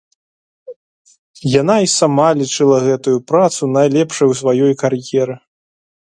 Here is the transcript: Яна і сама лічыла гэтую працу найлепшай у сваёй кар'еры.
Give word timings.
Яна 1.61 1.75
і 1.87 1.91
сама 1.99 2.25
лічыла 2.39 2.77
гэтую 2.87 3.13
працу 3.33 3.61
найлепшай 3.75 4.27
у 4.31 4.39
сваёй 4.41 4.73
кар'еры. 4.81 5.35